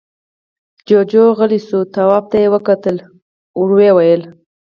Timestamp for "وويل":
3.93-4.21